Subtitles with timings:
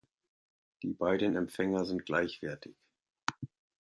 [0.81, 2.73] Die beiden Empfänger sind gleichwertig.